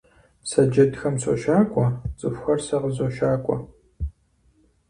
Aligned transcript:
Сэ 0.49 0.61
джэдхэм 0.71 1.15
сощакӀуэ, 1.21 1.85
цӀыхухэр 2.19 2.59
сэ 2.65 2.77
къызощакӀуэ. 2.81 3.57